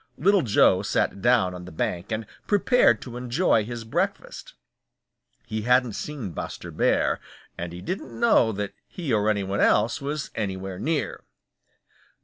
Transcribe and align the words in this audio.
Little 0.17 0.41
Joe 0.41 0.81
sat 0.81 1.21
down 1.21 1.53
on 1.53 1.65
the 1.65 1.71
bank 1.71 2.11
and 2.11 2.25
prepared 2.47 3.03
to 3.03 3.17
enjoy 3.17 3.63
his 3.65 3.83
breakfast. 3.83 4.55
He 5.45 5.61
hadn't 5.61 5.93
seen 5.93 6.31
Buster 6.31 6.71
Bear, 6.71 7.19
and 7.55 7.71
he 7.71 7.81
didn't 7.83 8.19
know 8.19 8.51
that 8.51 8.73
he 8.87 9.13
or 9.13 9.29
any 9.29 9.43
one 9.43 9.59
else 9.59 10.01
was 10.01 10.31
anywhere 10.33 10.79
near. 10.79 11.23